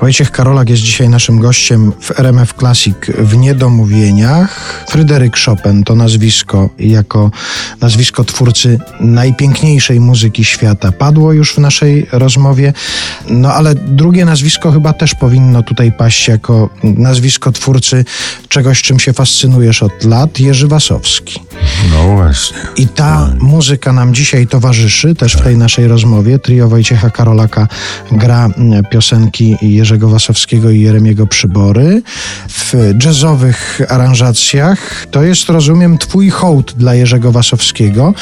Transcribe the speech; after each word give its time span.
Wojciech 0.00 0.30
Karolak 0.30 0.70
jest 0.70 0.82
dzisiaj 0.82 1.08
naszym 1.08 1.38
gościem 1.38 1.92
w 2.00 2.20
RMF 2.20 2.54
Classic 2.58 2.96
w 3.18 3.36
Niedomówieniach. 3.36 4.84
Fryderyk 4.88 5.36
Chopin 5.46 5.84
to 5.84 5.94
nazwisko 5.94 6.70
jako 6.78 7.30
nazwisko 7.80 8.24
twórcy 8.24 8.78
najpiękniejszej 9.00 10.00
muzyki 10.00 10.44
świata 10.44 10.92
padło 10.92 11.32
już 11.32 11.54
w 11.54 11.58
naszej 11.58 12.06
rozmowie. 12.12 12.72
No 13.28 13.52
ale 13.52 13.74
drugie 13.74 14.24
nazwisko 14.24 14.72
chyba 14.72 14.92
też 14.92 15.14
powinno 15.14 15.62
tutaj 15.62 15.92
paść 15.92 16.28
jako 16.28 16.70
nazwisko 16.82 17.52
twórcy 17.52 18.04
czegoś, 18.48 18.82
czym 18.82 18.98
się 18.98 19.12
fascynujesz 19.12 19.82
od 19.82 20.04
lat, 20.04 20.40
Jerzy 20.40 20.68
Wasowski. 20.68 21.40
No 21.90 22.16
właśnie. 22.16 22.58
I 22.76 22.86
ta 22.86 23.30
muzyka 23.40 23.92
nam 23.92 24.14
dzisiaj 24.14 24.46
towarzyszy 24.46 25.14
też 25.14 25.36
w 25.36 25.42
tej 25.42 25.56
naszej 25.56 25.88
rozmowie. 25.88 26.38
Trio 26.38 26.68
Wojciecha 26.68 27.10
Karolaka 27.10 27.68
gra 28.12 28.48
piosenki 28.90 29.56
Jerzego 29.84 30.08
Wasowskiego 30.08 30.70
i 30.70 30.80
Jeremiego 30.80 31.26
Przybory. 31.26 32.02
W 32.48 32.74
jazzowych 33.04 33.80
aranżacjach 33.88 35.06
to 35.10 35.22
jest, 35.22 35.48
rozumiem, 35.48 35.98
twój 35.98 36.30
hołd 36.30 36.74
dla 36.76 36.94
Jerzego 36.94 37.32
Wasowskiego, 37.32 38.14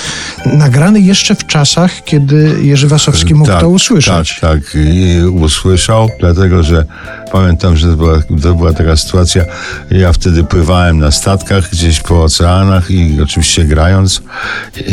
nagrany 0.46 1.00
jeszcze 1.00 1.34
w 1.34 1.46
czasach, 1.46 2.04
kiedy 2.04 2.58
Jerzy 2.62 2.88
Wasowski 2.88 3.34
mógł 3.34 3.50
tak, 3.50 3.60
to 3.60 3.68
usłyszeć. 3.68 4.38
Tak, 4.40 4.50
tak. 4.50 4.74
I 4.74 5.22
usłyszał, 5.24 6.08
dlatego 6.20 6.62
że 6.62 6.84
pamiętam, 7.32 7.76
że 7.76 7.90
to 7.90 7.96
była, 7.96 8.18
to 8.42 8.54
była 8.54 8.72
taka 8.72 8.96
sytuacja. 8.96 9.44
Ja 9.90 10.12
wtedy 10.12 10.44
pływałem 10.44 10.98
na 10.98 11.10
statkach 11.10 11.70
gdzieś 11.70 12.00
po 12.00 12.22
oceanach 12.22 12.90
i 12.90 13.22
oczywiście 13.22 13.64
grając. 13.64 14.22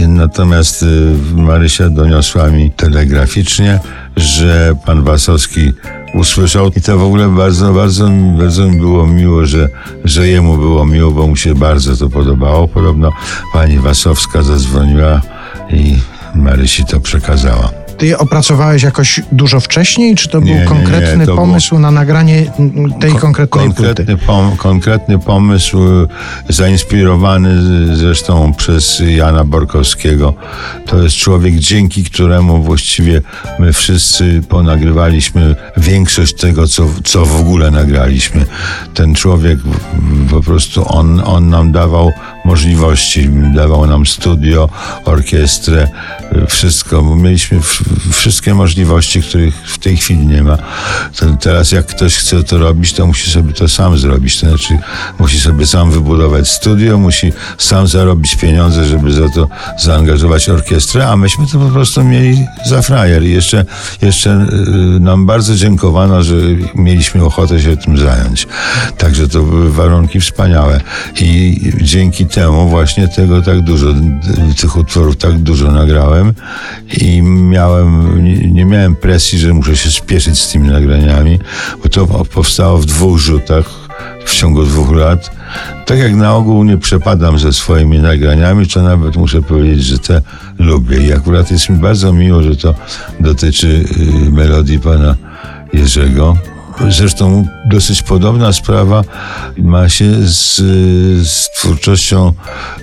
Natomiast 0.07 0.83
y, 0.83 0.85
Marysia 1.35 1.89
doniosła 1.89 2.47
mi 2.47 2.71
telegraficznie, 2.71 3.79
że 4.15 4.75
pan 4.85 5.03
Wasowski 5.03 5.73
usłyszał 6.13 6.71
i 6.75 6.81
to 6.81 6.97
w 6.97 7.03
ogóle 7.03 7.29
bardzo, 7.29 7.73
bardzo, 7.73 8.09
bardzo 8.37 8.67
mi 8.67 8.77
było 8.77 9.07
miło, 9.07 9.45
że, 9.45 9.69
że 10.03 10.27
jemu 10.27 10.57
było 10.57 10.85
miło, 10.85 11.11
bo 11.11 11.27
mu 11.27 11.35
się 11.35 11.55
bardzo 11.55 11.97
to 11.97 12.09
podobało. 12.09 12.67
Podobno 12.67 13.11
pani 13.53 13.79
Wasowska 13.79 14.41
zadzwoniła 14.41 15.21
i 15.69 15.95
Marysi 16.35 16.85
to 16.85 16.99
przekazała. 16.99 17.88
Ty 17.99 18.07
je 18.07 18.17
opracowałeś 18.17 18.83
jakoś 18.83 19.21
dużo 19.31 19.59
wcześniej, 19.59 20.15
czy 20.15 20.29
to 20.29 20.39
Nie, 20.39 20.45
był 20.45 20.53
nie, 20.55 20.59
nie, 20.61 20.67
konkretny 20.67 21.25
to 21.25 21.35
pomysł 21.35 21.79
na 21.79 21.91
nagranie 21.91 22.51
tej 22.99 23.11
Ko- 23.11 23.19
konkretnej 23.19 23.65
płyty? 23.73 23.83
konkretny, 23.83 24.17
pom, 24.17 24.57
konkretny 24.57 25.19
pomysł, 25.19 25.77
y, 25.83 26.07
zainspirowany 26.53 27.49
zresztą 27.95 28.53
przez 28.53 29.03
Jana 29.07 29.43
Borkowskiego. 29.43 30.33
To 30.85 31.03
jest 31.03 31.15
człowiek, 31.15 31.55
dzięki 31.55 32.03
któremu 32.03 32.61
właściwie 32.63 33.21
my 33.59 33.73
wszyscy 33.73 34.41
ponagrywaliśmy 34.49 35.55
większość 35.77 36.33
tego, 36.33 36.67
co, 36.67 36.85
co 37.03 37.25
w 37.25 37.39
ogóle 37.41 37.71
nagraliśmy. 37.71 38.45
Ten 38.93 39.15
człowiek 39.15 39.59
po 40.31 40.41
prostu, 40.41 40.85
on, 40.87 41.21
on 41.25 41.49
nam 41.49 41.71
dawał 41.71 42.11
możliwości, 42.45 43.29
dawał 43.55 43.87
nam 43.87 44.05
studio, 44.05 44.69
orkiestrę, 45.05 45.87
wszystko. 46.47 47.01
bo 47.01 47.15
Mieliśmy 47.15 47.59
wszystkie 48.11 48.53
możliwości, 48.53 49.21
których 49.21 49.55
w 49.55 49.77
tej 49.77 49.97
chwili 49.97 50.27
nie 50.27 50.43
ma. 50.43 50.57
To 51.15 51.25
teraz 51.41 51.71
jak 51.71 51.85
ktoś 51.85 52.15
chce 52.15 52.43
to 52.43 52.57
robić, 52.57 52.93
to 52.93 53.07
musi 53.07 53.31
sobie 53.31 53.53
to 53.53 53.67
sam 53.67 53.97
zrobić. 53.97 54.39
To 54.39 54.49
znaczy 54.49 54.77
musi 55.19 55.39
sobie 55.39 55.67
sam 55.67 55.91
wybudować 55.91 56.49
studio, 56.49 56.97
musi 56.97 57.33
sam 57.57 57.87
zarobić 57.87 58.35
pieniądze, 58.35 58.85
żeby 58.85 59.11
za 59.11 59.29
to 59.29 59.47
zaangażować 59.79 60.49
orkiestrę, 60.49 61.07
a 61.07 61.17
myśmy 61.17 61.47
to 61.47 61.59
po 61.59 61.69
prostu 61.69 62.03
mieli 62.03 62.45
za 62.65 62.81
frajer. 62.81 63.23
I 63.23 63.31
jeszcze, 63.31 63.65
jeszcze 64.01 64.47
y, 64.97 64.99
nam 64.99 65.25
bardzo 65.25 65.55
dziękowano, 65.55 66.23
że 66.23 66.35
mieliśmy 66.75 67.25
ochotę 67.25 67.61
się 67.61 67.77
tym 67.77 67.97
zająć. 67.97 68.47
Także 68.97 69.27
to 69.27 69.43
były 69.43 69.71
warunki 69.71 70.19
wspaniałe. 70.19 70.81
I 71.21 71.59
dzięki 71.81 72.25
temu 72.25 72.69
właśnie 72.69 73.07
tego 73.07 73.41
tak 73.41 73.61
dużo, 73.61 73.87
tych 74.61 74.77
utworów 74.77 75.17
tak 75.17 75.37
dużo 75.37 75.71
nagrałem 75.71 76.28
i 77.01 77.21
miałem, 77.21 78.23
nie, 78.23 78.51
nie 78.51 78.65
miałem 78.65 78.95
presji, 78.95 79.39
że 79.39 79.53
muszę 79.53 79.77
się 79.77 79.91
spieszyć 79.91 80.39
z 80.39 80.51
tymi 80.51 80.69
nagraniami, 80.69 81.39
bo 81.83 81.89
to 81.89 82.07
powstało 82.25 82.77
w 82.77 82.85
dwóch 82.85 83.17
rzutach 83.17 83.89
w 84.25 84.35
ciągu 84.35 84.63
dwóch 84.63 84.91
lat. 84.91 85.31
Tak 85.85 85.99
jak 85.99 86.15
na 86.15 86.35
ogół 86.35 86.63
nie 86.63 86.77
przepadam 86.77 87.39
ze 87.39 87.53
swoimi 87.53 87.99
nagraniami, 87.99 88.67
to 88.67 88.81
nawet 88.81 89.15
muszę 89.15 89.41
powiedzieć, 89.41 89.83
że 89.83 89.99
te 89.99 90.21
lubię. 90.59 90.97
I 90.97 91.13
akurat 91.13 91.51
jest 91.51 91.69
mi 91.69 91.77
bardzo 91.77 92.13
miło, 92.13 92.43
że 92.43 92.55
to 92.55 92.75
dotyczy 93.19 93.85
y, 94.27 94.31
melodii 94.31 94.79
pana 94.79 95.15
Jerzego. 95.73 96.37
Zresztą 96.89 97.47
dosyć 97.65 98.01
podobna 98.01 98.53
sprawa 98.53 99.03
ma 99.57 99.89
się 99.89 100.11
z, 100.27 100.55
z 101.27 101.49
twórczością 101.55 102.33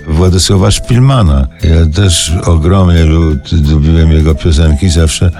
Władysława 0.07 0.71
Szpilmana. 0.71 1.47
Ja 1.63 1.85
też 1.95 2.31
ogromnie 2.45 3.03
lu- 3.05 3.37
lubiłem 3.71 4.11
jego 4.11 4.35
piosenki 4.35 4.89
zawsze 4.89 5.31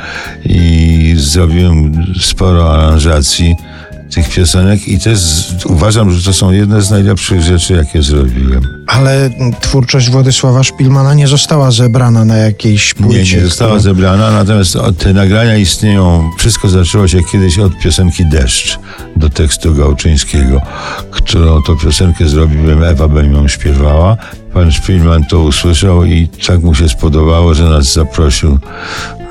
i 0.46 1.14
zrobiłem 1.18 2.06
sporo 2.22 2.74
aranżacji 2.74 3.56
tych 4.14 4.30
piosenek 4.30 4.88
i 4.88 5.00
też 5.00 5.20
uważam, 5.66 6.12
że 6.12 6.24
to 6.26 6.34
są 6.34 6.52
jedne 6.52 6.82
z 6.82 6.92
najlepszych 6.92 7.42
rzeczy, 7.42 7.74
jakie 7.74 8.04
zrobiłem. 8.04 8.77
Ale 8.88 9.30
twórczość 9.62 10.10
Władysława 10.10 10.64
Szpilmana 10.64 11.14
nie 11.14 11.28
została 11.28 11.72
zebrana 11.72 12.26
na 12.26 12.38
jakiejś 12.38 12.96
Nie, 13.00 13.06
płycie. 13.06 13.38
nie 13.38 13.46
została 13.46 13.70
którą- 13.72 13.84
zebrana, 13.84 14.32
natomiast 14.32 14.78
te 14.98 15.14
nagrania 15.14 15.58
istnieją. 15.58 16.32
Wszystko 16.38 16.70
zaczęło 16.70 17.08
się 17.08 17.24
kiedyś 17.24 17.60
od 17.60 17.78
piosenki 17.80 18.26
Deszcz 18.26 18.80
do 19.16 19.30
tekstu 19.30 19.74
Gałczyńskiego, 19.76 20.62
którą 21.12 21.62
to 21.62 21.76
piosenkę 21.76 22.28
zrobiłem, 22.30 22.84
Ewa 22.84 23.08
bym 23.08 23.34
ją 23.34 23.48
śpiewała. 23.48 24.18
Pan 24.54 24.72
Szpilman 24.72 25.26
to 25.26 25.40
usłyszał 25.40 26.06
i 26.06 26.28
tak 26.48 26.64
mu 26.64 26.76
się 26.76 26.90
spodobało, 26.90 27.54
że 27.54 27.64
nas 27.64 27.94
zaprosił. 27.94 28.60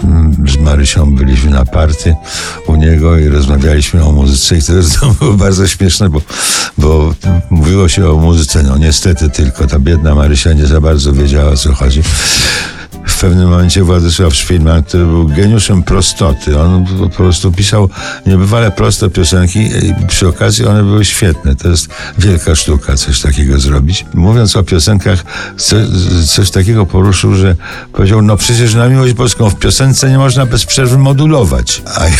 Mm, 0.04 0.44
Z 0.48 0.56
Marysią 0.56 1.14
byliśmy 1.14 1.50
na 1.50 1.64
party 1.64 2.14
u 2.66 2.76
niego 2.76 3.18
i 3.18 3.28
rozmawialiśmy 3.28 4.04
o 4.04 4.12
muzyce 4.12 4.58
i 4.58 4.62
to 4.62 4.72
jest- 4.72 4.98
to 5.00 5.06
było 5.20 5.32
bardzo 5.32 5.66
śmieszne, 5.68 6.10
bo, 6.10 6.20
bo 6.78 7.14
mówiło 7.50 7.88
się 7.88 8.10
o 8.10 8.16
muzyce, 8.16 8.62
no 8.62 8.78
niestety 8.78 9.30
tylko 9.30 9.45
ta 9.68 9.78
biedna 9.78 10.14
Marysia 10.14 10.52
nie 10.52 10.66
za 10.66 10.80
bardzo 10.80 11.12
wiedziała 11.12 11.52
o 11.52 11.56
co 11.56 11.74
chodzi 11.74 12.02
w 13.16 13.20
pewnym 13.20 13.48
momencie 13.48 13.82
Władysław 13.82 14.34
Szpilman, 14.34 14.82
który 14.82 15.06
był 15.06 15.28
geniuszem 15.28 15.82
prostoty. 15.82 16.60
On 16.60 16.86
po 16.98 17.08
prostu 17.08 17.52
pisał 17.52 17.88
niebywale 18.26 18.70
proste 18.70 19.10
piosenki 19.10 19.60
i 19.60 19.94
przy 20.08 20.28
okazji 20.28 20.66
one 20.66 20.82
były 20.82 21.04
świetne. 21.04 21.56
To 21.56 21.68
jest 21.68 21.88
wielka 22.18 22.54
sztuka 22.54 22.96
coś 22.96 23.20
takiego 23.20 23.58
zrobić. 23.58 24.04
Mówiąc 24.14 24.56
o 24.56 24.62
piosenkach, 24.62 25.24
co, 25.56 25.76
coś 26.26 26.50
takiego 26.50 26.86
poruszył, 26.86 27.34
że 27.34 27.56
powiedział, 27.92 28.22
no 28.22 28.36
przecież 28.36 28.74
na 28.74 28.88
miłość 28.88 29.12
boską 29.12 29.50
w 29.50 29.58
piosence 29.58 30.10
nie 30.10 30.18
można 30.18 30.46
bez 30.46 30.64
przerwy 30.64 30.98
modulować. 30.98 31.82
A 31.96 32.04
ja, 32.04 32.16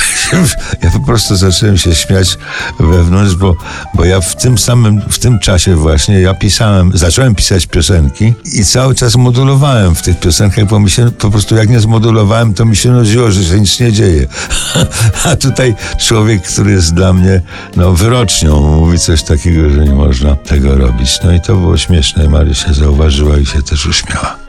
ja 0.83 0.91
po 0.91 1.01
prostu 1.01 1.37
zacząłem 1.37 1.79
się 1.79 1.95
śmiać 1.95 2.39
wewnątrz, 2.81 3.35
bo, 3.35 3.57
bo 3.95 4.05
ja 4.05 4.21
w 4.21 4.37
tym 4.37 4.59
samym, 4.59 5.03
w 5.11 5.19
tym 5.19 5.39
czasie 5.39 5.75
właśnie 5.75 6.21
ja 6.21 6.35
pisałem, 6.35 6.91
zacząłem 6.95 7.35
pisać 7.35 7.67
piosenki 7.67 8.35
i 8.53 8.65
cały 8.65 8.95
czas 8.95 9.17
modulowałem 9.17 9.95
w 9.95 10.03
tych 10.03 10.21
piosenkach, 10.21 10.65
bo 10.65 10.86
mi 10.87 10.91
się 10.91 11.11
po 11.11 11.31
prostu 11.31 11.57
jak 11.57 11.69
nie 11.69 11.81
zmodulowałem, 11.81 12.55
to 12.55 12.65
mi 12.65 12.77
się 12.77 12.91
nudziło, 12.91 13.31
że 13.31 13.45
się 13.45 13.61
nic 13.61 13.81
nie 13.81 13.93
dzieje. 13.93 14.27
A 15.31 15.37
tutaj 15.37 15.75
człowiek, 15.99 16.43
który 16.43 16.71
jest 16.71 16.95
dla 16.95 17.13
mnie 17.13 17.43
no, 17.77 17.93
wyrocznią, 17.93 18.61
mówi 18.61 18.99
coś 18.99 19.23
takiego, 19.23 19.71
że 19.71 19.85
nie 19.85 19.95
można 19.95 20.37
tego 20.37 20.75
robić. 20.77 21.19
No 21.25 21.33
i 21.33 21.41
to 21.41 21.57
było 21.57 21.77
śmieszne. 21.77 22.29
Marysia 22.29 22.73
zauważyła 22.73 23.39
i 23.39 23.47
się 23.47 23.63
też 23.63 23.87
uśmiała. 23.87 24.46